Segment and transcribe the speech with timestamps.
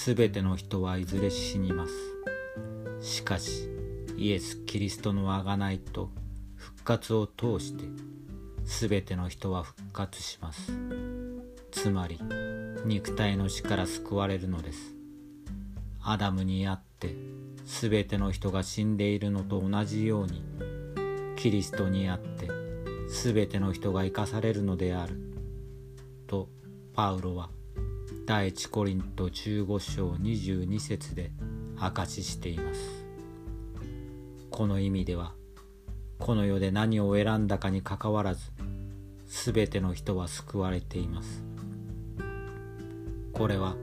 [0.00, 1.92] すべての人はいずれ死にます。
[3.00, 3.68] しかし
[4.16, 6.10] イエス・キリストの贖いと
[6.54, 7.84] 復活を通して
[8.64, 10.72] すべての人は復活します。
[11.72, 12.20] つまり
[12.86, 14.94] 肉体の死から救われるのです。
[16.00, 17.16] アダムにあって
[17.66, 20.44] すべての人が死んでいるのと同じように
[21.36, 22.48] キリストにあって
[23.10, 25.18] すべての人が生かされるのである。
[26.28, 26.48] と
[26.94, 27.50] パウロは
[28.28, 31.30] 第一コリント15章22節で
[31.78, 33.06] 証ししています。
[34.50, 35.32] この意味では
[36.18, 38.50] この世で何を選んだかにかかわらず
[39.28, 41.42] 全ての人は救われています。
[43.32, 43.76] これは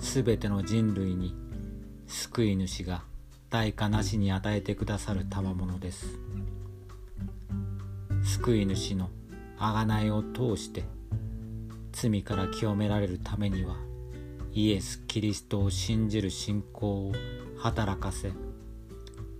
[0.00, 1.34] 全ての人類に
[2.06, 3.02] 救い主が
[3.50, 6.06] 代価なしに与えてくださる賜物です。
[8.24, 9.10] 救い主の
[9.58, 10.84] 贖いを通して
[11.92, 13.89] 罪から清められるためには
[14.52, 17.12] イエス・キリストを信じる信仰を
[17.58, 18.32] 働かせ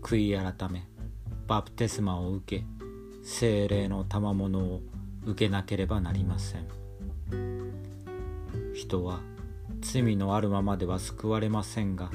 [0.03, 0.87] 悔い改め
[1.49, 2.65] バプテスマを受け
[3.25, 4.81] 精霊の賜物を
[5.25, 6.69] 受けなければなりません。
[8.73, 9.21] 人は
[9.81, 12.11] 罪のあるままでは救われませんが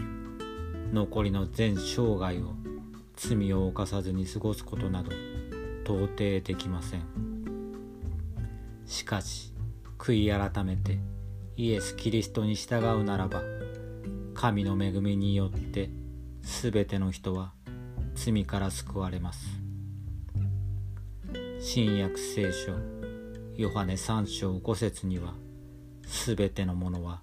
[0.94, 2.54] 残りの全生涯を
[3.18, 5.12] 罪を犯さずに過ごすことなど
[5.84, 7.04] 到底できません。
[8.86, 9.52] しかし
[9.98, 10.98] 悔い改めて
[11.58, 13.42] イエス・キリストに従うならば
[14.34, 15.90] 神の恵みによって
[16.42, 17.54] すべての人は
[18.14, 19.40] 罪から救われます。
[21.62, 22.74] 新約聖書
[23.56, 25.34] ヨハネ3章5節には
[26.06, 27.22] すべてのものは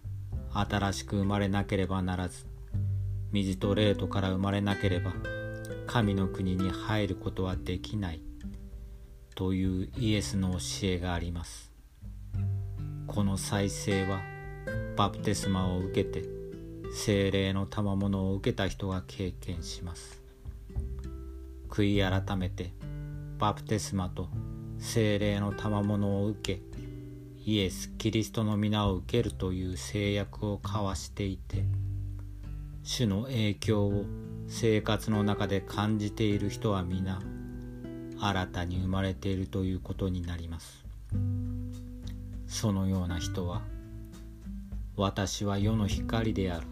[0.53, 2.47] 新しく生まれなければならず
[3.33, 5.13] 水と霊とから生まれなければ
[5.87, 8.23] 神の国に入ることはできない
[9.35, 11.72] というイエスの教えがあります。
[13.15, 14.23] この再生は
[14.97, 16.25] バプテスマを受けて
[16.95, 20.23] 精霊の賜物を受けた人が経験します
[21.69, 22.73] 悔い改めて
[23.39, 24.29] バプテスマと
[24.79, 26.63] 精霊の賜物を受け
[27.45, 31.67] イエス・キリストの皆を受けるという制約を交わしていて
[32.83, 34.07] 主の影響を
[34.49, 37.21] 生活の中で感じている人は皆
[38.19, 40.82] 新たに生まれているということになります。
[42.53, 43.63] そのような人は
[44.95, 46.67] 私は世の光である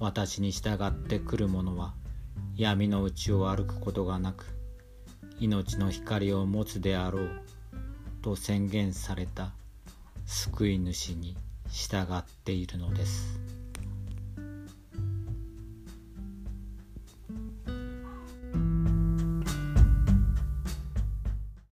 [0.00, 1.94] 私に従ってくる者は
[2.56, 4.46] 闇の内を歩くことがなく
[5.38, 7.30] 命の光を持つであろう
[8.20, 9.52] と宣言された
[10.26, 11.36] 救い主に
[11.70, 13.55] 従っているのです。